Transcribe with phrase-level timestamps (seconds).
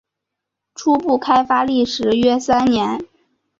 [0.73, 3.05] 初步开发历时约三年。